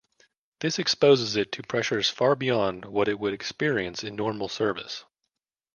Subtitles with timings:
[0.61, 5.05] This exposes it to pressures far beyond what it would experience in normal service.